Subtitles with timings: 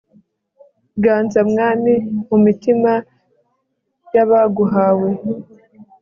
[1.03, 1.93] ganza mwami,
[2.27, 2.91] mu mitima
[4.13, 5.09] y'abaguhawe